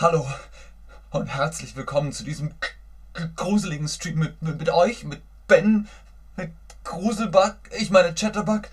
[0.00, 0.24] Hallo
[1.10, 2.54] und herzlich willkommen zu diesem
[3.34, 5.88] gruseligen Stream mit, mit, mit euch, mit Ben,
[6.36, 6.52] mit
[6.84, 8.68] Gruselbug, ich meine Chatterbug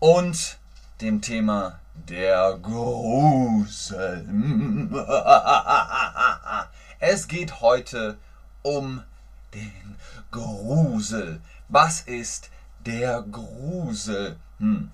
[0.00, 0.58] und
[1.00, 4.26] dem Thema der Grusel.
[6.98, 8.18] Es geht heute
[8.62, 9.04] um
[9.54, 9.94] den
[10.32, 11.40] Grusel.
[11.68, 12.50] Was ist
[12.84, 14.34] der Grusel?
[14.58, 14.90] Hm.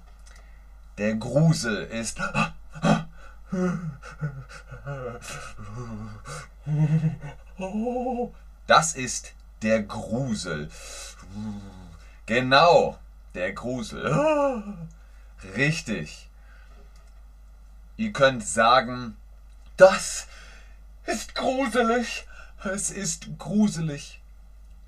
[0.99, 2.21] Der Grusel ist
[8.67, 10.71] das ist der Grusel.
[12.27, 12.99] Genau,
[13.35, 14.65] der Grusel.
[15.57, 16.31] Richtig.
[17.97, 19.17] Ihr könnt sagen,
[19.77, 20.27] das
[21.07, 22.27] ist gruselig.
[22.65, 24.21] Es ist gruselig.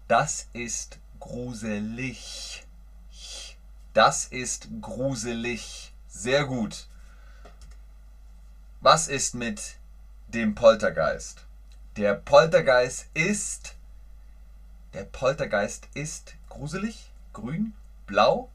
[0.08, 2.64] Das ist gruselig.
[3.92, 5.92] Das ist gruselig.
[6.08, 6.86] Sehr gut.
[8.84, 9.76] Was ist mit
[10.28, 11.46] dem Poltergeist?
[11.96, 13.76] Der Poltergeist ist.
[14.92, 17.72] Der Poltergeist ist gruselig, grün,
[18.06, 18.50] blau.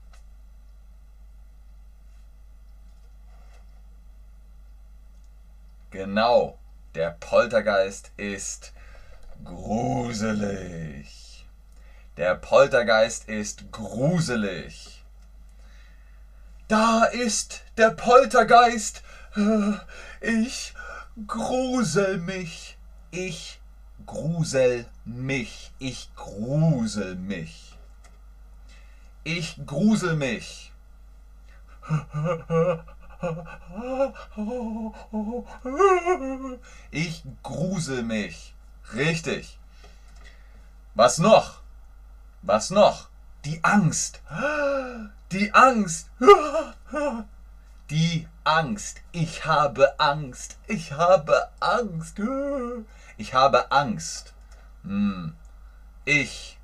[5.90, 6.60] Genau,
[6.94, 8.72] der Poltergeist ist
[9.44, 11.08] gruselig.
[12.18, 15.04] Der Poltergeist ist gruselig.
[16.68, 19.02] Da ist der Poltergeist.
[20.22, 20.74] Ich
[21.28, 22.78] grusel mich.
[23.12, 23.60] Ich
[24.06, 25.72] grusel mich.
[25.80, 27.78] Ich grusel mich.
[29.24, 30.72] Ich grusel mich.
[36.92, 38.54] Ich grusel mich.
[38.94, 39.60] Richtig.
[40.96, 41.60] Was noch?
[42.42, 43.10] Was noch?
[43.46, 44.22] Die Angst.
[45.32, 46.10] Die Angst.
[47.90, 49.02] Die Angst.
[49.12, 50.58] Ich habe Angst.
[50.68, 52.20] Ich habe Angst.
[53.18, 54.34] Ich habe Angst.
[54.84, 55.36] Hm.
[56.06, 56.60] Ich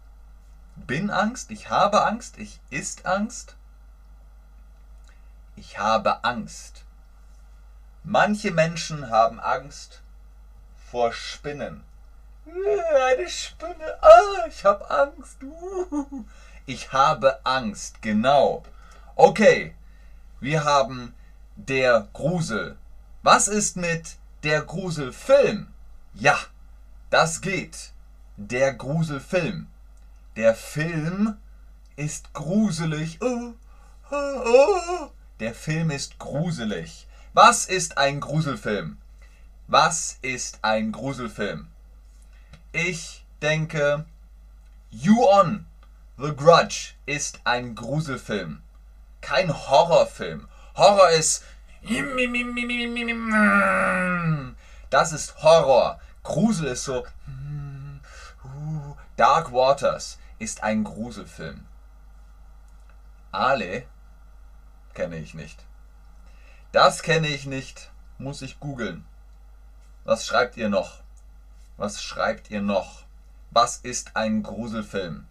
[0.75, 1.49] bin Angst.
[1.49, 2.37] Ich habe Angst.
[2.37, 3.55] Ich ist Angst.
[5.55, 6.83] Ich habe Angst.
[8.03, 10.03] Manche Menschen haben Angst
[10.91, 11.83] vor Spinnen.
[12.45, 13.97] Eine Spinne.
[13.99, 15.37] Ah, ich habe Angst.
[16.67, 18.03] Ich habe Angst.
[18.03, 18.63] Genau.
[19.15, 19.73] Okay.
[20.39, 21.13] Wir haben
[21.55, 22.77] der Grusel.
[23.23, 25.67] Was ist mit der Gruselfilm?
[26.13, 26.37] Ja,
[27.09, 27.91] das geht.
[28.37, 29.67] Der Gruselfilm.
[30.35, 31.37] Der Film
[31.95, 33.19] ist gruselig.
[33.21, 33.53] Oh,
[34.11, 35.11] oh, oh.
[35.39, 37.07] Der Film ist gruselig.
[37.33, 38.97] Was ist ein Gruselfilm?
[39.67, 41.67] Was ist ein Gruselfilm?
[42.71, 44.05] Ich denke,
[44.91, 45.65] You On,
[46.17, 48.61] The Grudge ist ein Gruselfilm.
[49.25, 50.47] Kein Horrorfilm.
[50.75, 51.43] Horror ist.
[54.91, 55.99] Das ist Horror.
[56.21, 57.07] Grusel ist so.
[59.15, 61.65] Dark Waters ist ein Gruselfilm.
[63.31, 63.87] Ale
[64.93, 65.65] kenne ich nicht.
[66.71, 67.89] Das kenne ich nicht.
[68.19, 69.05] Muss ich googeln.
[70.03, 70.99] Was schreibt ihr noch?
[71.77, 73.05] Was schreibt ihr noch?
[73.49, 75.25] Was ist ein Gruselfilm?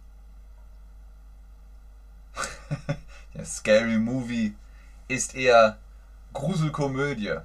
[3.35, 4.55] Der Scary Movie
[5.09, 5.77] ist eher
[6.33, 7.35] Gruselkomödie.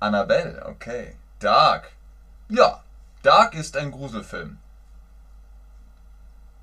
[0.00, 1.14] Annabelle, okay.
[1.38, 1.92] Dark.
[2.48, 2.82] Ja,
[3.22, 4.58] Dark ist ein Gruselfilm.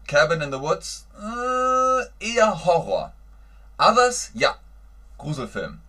[0.07, 3.13] Cabin in the Woods, äh, eher Horror.
[3.77, 4.55] Others, ja,
[5.17, 5.79] Gruselfilm.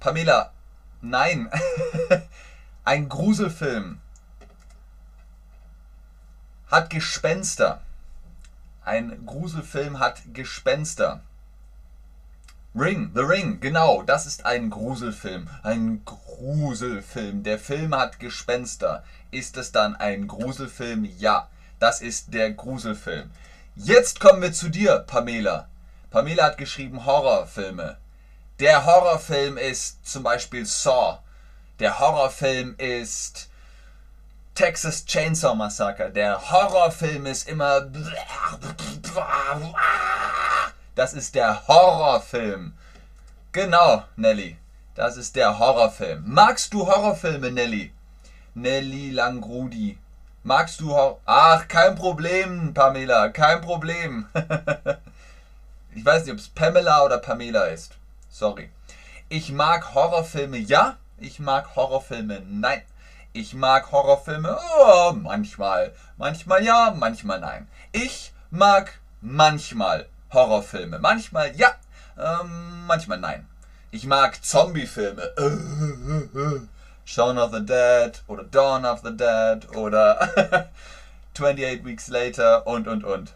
[0.00, 0.52] Pamela,
[1.02, 1.50] nein.
[2.84, 4.00] ein Gruselfilm
[6.70, 7.82] hat Gespenster.
[8.86, 11.20] Ein Gruselfilm hat Gespenster.
[12.72, 15.48] Ring, The Ring, genau, das ist ein Gruselfilm.
[15.64, 17.42] Ein Gruselfilm.
[17.42, 19.02] Der Film hat Gespenster.
[19.32, 21.04] Ist es dann ein Gruselfilm?
[21.18, 21.48] Ja,
[21.80, 23.32] das ist der Gruselfilm.
[23.74, 25.66] Jetzt kommen wir zu dir, Pamela.
[26.12, 27.96] Pamela hat geschrieben Horrorfilme.
[28.60, 31.18] Der Horrorfilm ist zum Beispiel Saw.
[31.80, 33.50] Der Horrorfilm ist
[34.56, 36.10] Texas Chainsaw Massacre.
[36.10, 37.82] Der Horrorfilm ist immer
[40.96, 42.72] das ist der Horrorfilm.
[43.52, 44.56] Genau, Nelly.
[44.94, 46.22] Das ist der Horrorfilm.
[46.26, 47.92] Magst du Horrorfilme, Nelly?
[48.54, 49.98] Nelly Langrudi.
[50.42, 51.20] Magst du Horror...
[51.26, 53.28] Ach, kein Problem, Pamela.
[53.28, 54.26] Kein Problem.
[55.94, 57.92] ich weiß nicht, ob es Pamela oder Pamela ist.
[58.30, 58.70] Sorry.
[59.28, 60.96] Ich mag Horrorfilme, ja.
[61.18, 62.80] Ich mag Horrorfilme, nein.
[63.36, 65.92] Ich mag Horrorfilme, oh, manchmal.
[66.16, 67.68] Manchmal ja, manchmal nein.
[67.92, 70.98] Ich mag manchmal Horrorfilme.
[71.00, 71.74] Manchmal ja,
[72.16, 73.46] ähm, manchmal nein.
[73.90, 75.34] Ich mag Zombiefilme.
[77.04, 80.70] Shaun of the Dead oder Dawn of the Dead oder
[81.34, 83.34] 28 Weeks Later und und und.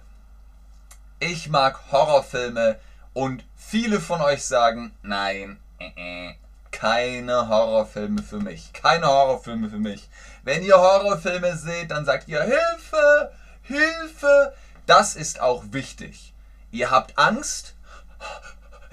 [1.18, 2.76] Ich mag Horrorfilme
[3.12, 6.34] und viele von euch sagen, nein, äh, äh,
[6.80, 8.72] keine Horrorfilme für mich.
[8.72, 10.08] Keine Horrorfilme für mich.
[10.44, 14.54] Wenn ihr Horrorfilme seht, dann sagt ihr Hilfe, Hilfe.
[14.86, 16.32] Das ist auch wichtig.
[16.70, 17.74] Ihr habt Angst.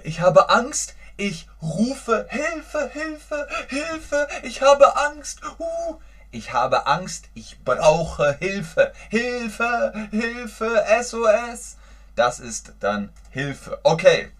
[0.03, 0.95] Ich habe Angst.
[1.15, 4.27] Ich rufe Hilfe, Hilfe, Hilfe.
[4.43, 5.39] Ich habe Angst.
[5.57, 5.95] Uh,
[6.29, 7.29] ich habe Angst.
[7.35, 8.91] Ich brauche Hilfe.
[9.09, 11.77] Hilfe, Hilfe, SOS.
[12.17, 13.79] Das ist dann Hilfe.
[13.83, 14.33] Okay.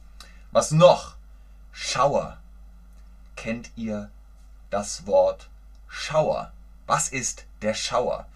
[0.51, 1.15] Was noch?
[1.71, 2.39] Schauer.
[3.37, 4.09] Kennt ihr
[4.71, 5.47] das Wort
[5.87, 6.51] Schauer?
[6.85, 8.27] Was ist der Schauer?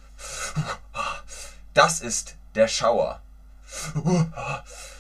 [1.74, 3.22] Das ist der Schauer.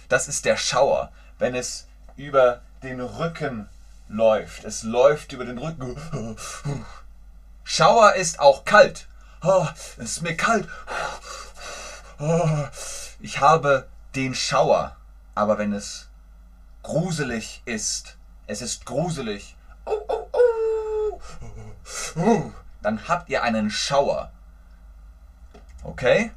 [0.09, 1.88] Das ist der Schauer, wenn es
[2.18, 3.69] über den Rücken
[4.09, 4.65] läuft.
[4.65, 5.95] Es läuft über den Rücken.
[7.63, 9.07] Schauer ist auch kalt.
[9.97, 10.68] Es ist mir kalt.
[13.19, 14.97] Ich habe den Schauer.
[15.36, 16.07] Aber wenn es
[16.83, 19.56] gruselig ist, es ist gruselig,
[22.81, 24.31] dann habt ihr einen Schauer.
[25.83, 26.31] Okay?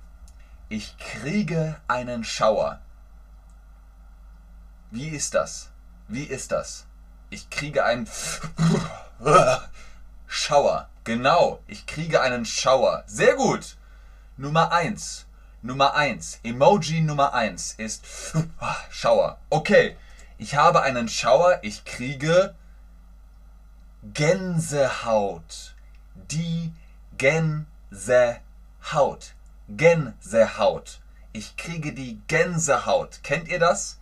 [0.69, 2.81] Ich kriege einen Schauer.
[4.91, 5.71] Wie ist das?
[6.09, 6.87] Wie ist das?
[7.31, 8.09] Ich kriege einen
[10.27, 10.89] Schauer.
[11.05, 13.03] Genau, ich kriege einen Schauer.
[13.07, 13.77] Sehr gut.
[14.37, 15.27] Nummer 1.
[15.63, 16.41] Nummer 1.
[16.43, 18.05] Emoji Nummer 1 ist
[18.91, 19.39] Schauer.
[19.51, 19.97] Okay,
[20.39, 21.59] ich habe einen Schauer.
[21.63, 22.55] Ich kriege
[24.13, 25.75] Gänsehaut.
[26.31, 26.73] Die
[27.17, 27.65] Gänsehaut.
[29.69, 31.01] Gänsehaut.
[31.33, 33.21] Ich kriege die Gänsehaut.
[33.23, 33.99] Kennt ihr das?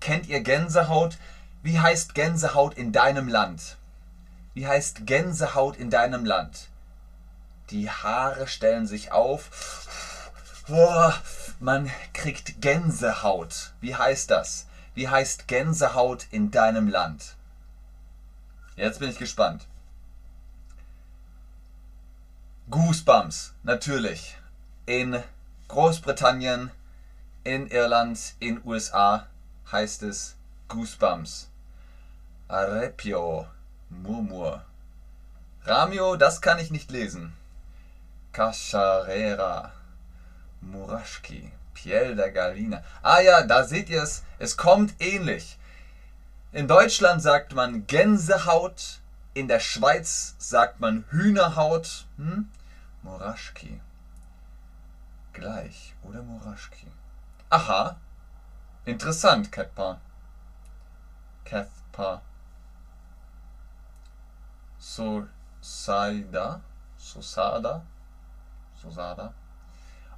[0.00, 1.18] Kennt ihr Gänsehaut?
[1.62, 3.76] Wie heißt Gänsehaut in deinem Land?
[4.54, 6.68] Wie heißt Gänsehaut in deinem Land?
[7.70, 10.30] Die Haare stellen sich auf.
[10.68, 11.12] Oh,
[11.60, 13.74] man kriegt Gänsehaut.
[13.82, 14.66] Wie heißt das?
[14.94, 17.35] Wie heißt Gänsehaut in deinem Land?
[18.76, 19.66] Jetzt bin ich gespannt.
[22.68, 24.36] Goosebumps, natürlich.
[24.84, 25.22] In
[25.68, 26.70] Großbritannien,
[27.42, 29.26] in Irland, in USA
[29.72, 30.36] heißt es
[30.68, 31.48] Goosebumps.
[32.48, 33.46] Arepio,
[33.88, 34.62] Murmur.
[35.64, 37.32] Ramio, das kann ich nicht lesen.
[38.32, 39.72] Cacharera,
[40.60, 42.82] Muraschki, Piel der Gallina.
[43.02, 44.22] Ah ja, da seht ihr es.
[44.38, 45.58] Es kommt ähnlich.
[46.52, 49.00] In Deutschland sagt man Gänsehaut,
[49.34, 52.06] in der Schweiz sagt man Hühnerhaut.
[52.16, 52.48] Hm?
[53.02, 53.80] Muraschki.
[55.32, 56.86] Gleich, oder Muraschki?
[57.50, 57.96] Aha.
[58.86, 60.00] Interessant, Ketpa.
[61.44, 62.22] Kefpa.
[64.78, 66.60] Sosaida.
[66.96, 67.82] Sosada.
[68.80, 69.34] Sosada.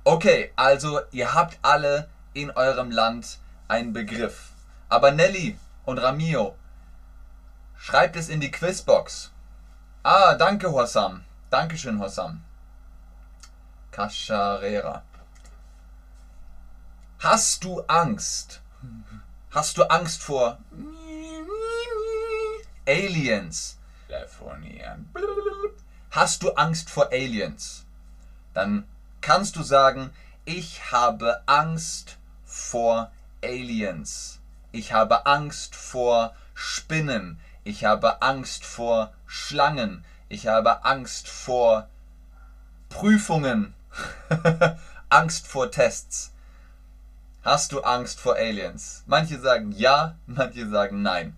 [0.04, 4.52] Okay, also ihr habt alle in eurem Land einen Begriff.
[4.88, 5.58] Aber Nelly
[5.88, 6.54] und Ramio,
[7.74, 9.32] schreibt es in die Quizbox.
[10.02, 11.24] Ah, danke Hossam.
[11.48, 12.44] Dankeschön Hossam.
[13.90, 15.02] Cacharera.
[17.20, 18.60] Hast du Angst?
[19.50, 20.58] Hast du Angst vor
[22.86, 23.78] Aliens?
[26.10, 27.86] Hast du Angst vor Aliens?
[28.52, 28.86] Dann
[29.22, 30.10] kannst du sagen,
[30.44, 33.10] ich habe Angst vor
[33.42, 34.38] Aliens.
[34.70, 37.40] Ich habe Angst vor Spinnen.
[37.64, 40.04] Ich habe Angst vor Schlangen.
[40.28, 41.88] Ich habe Angst vor
[42.88, 43.74] Prüfungen.
[45.08, 46.32] Angst vor Tests.
[47.42, 49.04] Hast du Angst vor Aliens?
[49.06, 51.36] Manche sagen ja, manche sagen nein.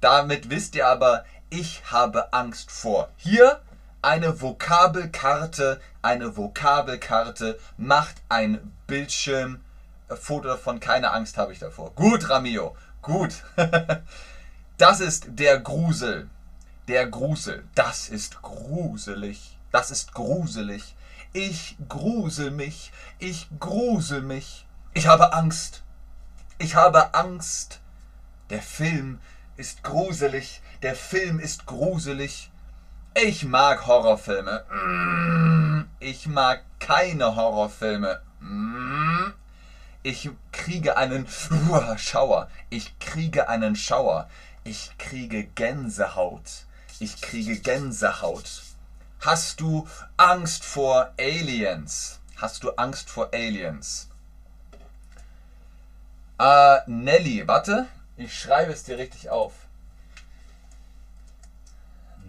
[0.00, 3.08] Damit wisst ihr aber, ich habe Angst vor.
[3.16, 3.60] Hier
[4.02, 8.72] eine Vokabelkarte, eine Vokabelkarte macht ein
[10.08, 10.80] Bildschirmfoto davon.
[10.80, 11.94] Keine Angst habe ich davor.
[11.94, 13.42] Gut, Ramio, gut.
[14.78, 16.28] Das ist der Grusel.
[16.86, 17.64] Der Grusel.
[17.74, 19.56] Das ist gruselig.
[19.72, 20.94] Das ist gruselig.
[21.32, 22.92] Ich grusel mich.
[23.18, 24.66] Ich grusel mich.
[24.92, 25.82] Ich habe Angst.
[26.58, 27.80] Ich habe Angst.
[28.50, 29.18] Der Film
[29.56, 30.60] ist gruselig.
[30.82, 32.50] Der Film ist gruselig.
[33.14, 34.62] Ich mag Horrorfilme.
[34.70, 35.84] Mm.
[36.00, 38.20] Ich mag keine Horrorfilme.
[40.06, 41.26] Ich kriege einen
[41.98, 42.48] Schauer.
[42.70, 44.30] Ich kriege einen Schauer.
[44.62, 46.64] Ich kriege Gänsehaut.
[47.00, 48.62] Ich kriege Gänsehaut.
[49.18, 52.20] Hast du Angst vor Aliens?
[52.36, 54.08] Hast du Angst vor Aliens?
[56.38, 57.88] Äh, Nelly, warte.
[58.16, 59.54] Ich schreibe es dir richtig auf.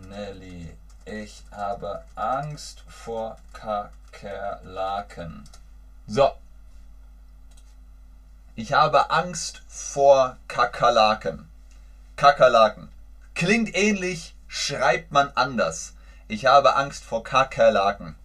[0.10, 5.43] Nelly Ich habe Angst vor Kakerlaken.
[6.07, 6.31] So.
[8.60, 11.48] Ich habe Angst vor Kakerlaken.
[12.16, 12.90] Kakerlaken.
[13.36, 15.94] Klingt ähnlich, schreibt man anders.
[16.28, 18.16] Ich habe Angst vor Kakerlaken.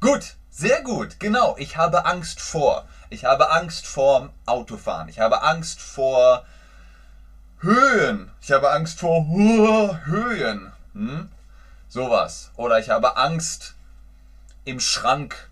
[0.00, 1.54] Gut, sehr gut, genau.
[1.58, 2.88] Ich habe Angst vor.
[3.08, 5.08] Ich habe Angst vor Autofahren.
[5.08, 6.44] Ich habe Angst vor
[7.60, 8.32] Höhen.
[8.40, 9.24] Ich habe Angst vor
[10.06, 10.72] Höhen.
[10.94, 11.30] Hm?
[11.88, 12.50] Sowas.
[12.56, 13.76] Oder ich habe Angst
[14.64, 15.48] im Schrank.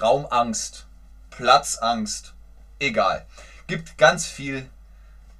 [0.00, 0.86] Raumangst.
[1.30, 2.34] Platzangst.
[2.78, 3.26] Egal.
[3.66, 4.68] Gibt ganz viel,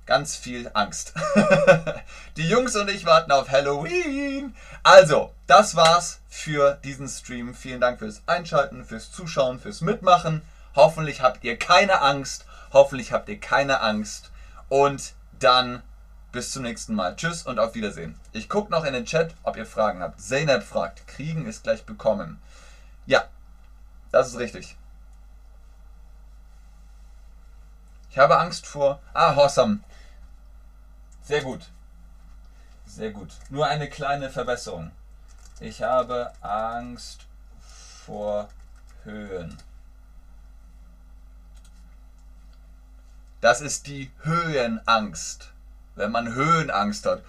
[0.07, 1.13] ganz viel Angst.
[2.37, 4.55] Die Jungs und ich warten auf Halloween.
[4.83, 7.55] Also, das war's für diesen Stream.
[7.55, 10.43] Vielen Dank fürs Einschalten, fürs Zuschauen, fürs Mitmachen.
[10.75, 12.47] Hoffentlich habt ihr keine Angst.
[12.73, 14.31] Hoffentlich habt ihr keine Angst.
[14.69, 15.83] Und dann
[16.33, 17.15] bis zum nächsten Mal.
[17.17, 18.19] Tschüss und auf Wiedersehen.
[18.33, 20.21] Ich gucke noch in den Chat, ob ihr Fragen habt.
[20.21, 22.41] Zeynep fragt, kriegen ist gleich bekommen.
[23.07, 23.25] Ja,
[24.11, 24.77] das ist richtig.
[28.15, 29.01] Ich habe Angst vor...
[29.13, 29.83] Ah, Hossam.
[31.25, 31.69] Sehr gut.
[32.87, 33.33] Sehr gut.
[33.51, 34.93] Nur eine kleine Verbesserung.
[35.59, 37.27] Ich habe Angst
[38.07, 38.49] vor
[39.03, 39.59] Höhen.
[43.41, 45.53] Das ist die Höhenangst.
[45.97, 47.21] Wenn man Höhenangst hat.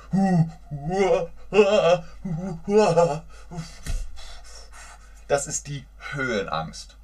[5.27, 6.96] Das ist die Höhenangst.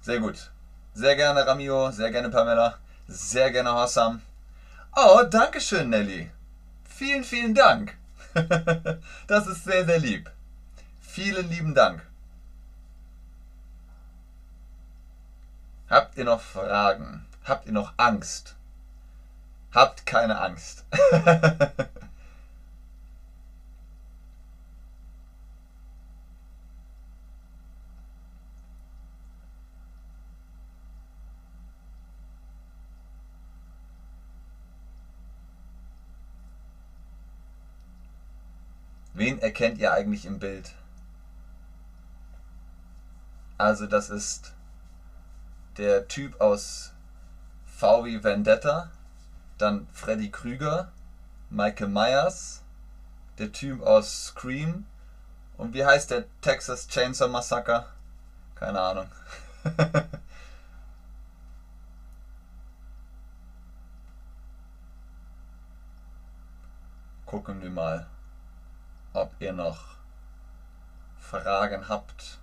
[0.00, 0.50] Sehr gut.
[0.96, 4.22] Sehr gerne Ramio, sehr gerne Pamela, sehr gerne Hossam.
[4.96, 6.30] Oh, danke schön, Nelly.
[6.88, 7.94] Vielen, vielen Dank.
[9.26, 10.30] Das ist sehr, sehr lieb.
[11.02, 12.00] Vielen lieben Dank.
[15.90, 17.26] Habt ihr noch Fragen?
[17.44, 18.54] Habt ihr noch Angst?
[19.74, 20.86] Habt keine Angst.
[39.26, 40.70] Wen erkennt ihr eigentlich im Bild?
[43.58, 44.54] Also das ist
[45.78, 46.92] der Typ aus
[47.64, 48.92] VW Vendetta,
[49.58, 50.92] dann Freddy Krüger,
[51.50, 52.62] Michael Myers,
[53.38, 54.86] der Typ aus Scream
[55.56, 57.86] und wie heißt der Texas Chainsaw Massacre?
[58.54, 59.08] Keine Ahnung.
[67.26, 68.06] Gucken wir mal
[69.16, 69.96] ob ihr noch
[71.18, 72.38] Fragen habt.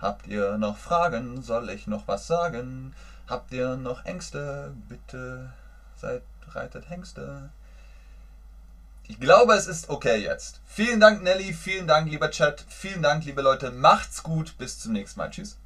[0.00, 1.42] Habt ihr noch Fragen?
[1.42, 2.94] Soll ich noch was sagen?
[3.26, 4.72] Habt ihr noch Ängste?
[4.88, 5.52] Bitte
[5.96, 7.50] seid reitet Hengste.
[9.06, 10.60] Ich glaube, es ist okay jetzt.
[10.66, 11.52] Vielen Dank, Nelly.
[11.52, 12.64] Vielen Dank, lieber Chat.
[12.68, 13.70] Vielen Dank, liebe Leute.
[13.70, 14.56] Macht's gut.
[14.58, 15.30] Bis zum nächsten Mal.
[15.30, 15.58] Tschüss.